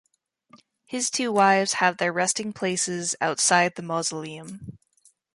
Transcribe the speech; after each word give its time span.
His 0.87 1.11
two 1.11 1.31
wives 1.31 1.73
have 1.73 1.97
their 1.97 2.11
resting 2.11 2.53
places 2.53 3.15
outside 3.21 3.75
the 3.75 3.83
mausoleum. 3.83 4.79